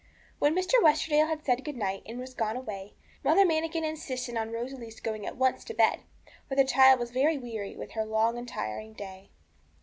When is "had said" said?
1.27-1.63